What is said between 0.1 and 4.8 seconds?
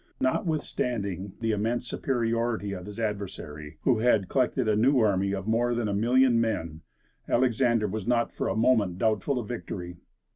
Notwithstanding the immense superiority of his adversary, who had collected a